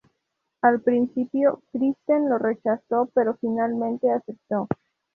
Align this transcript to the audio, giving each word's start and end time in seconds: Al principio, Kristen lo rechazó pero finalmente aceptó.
Al 0.63 0.81
principio, 0.81 1.61
Kristen 1.71 2.27
lo 2.27 2.39
rechazó 2.39 3.11
pero 3.13 3.35
finalmente 3.39 4.09
aceptó. 4.09 4.67